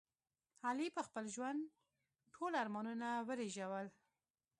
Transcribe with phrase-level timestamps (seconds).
[0.67, 1.61] علي په خپل ژوند
[2.33, 3.87] ټول ارمانونه ورېژول.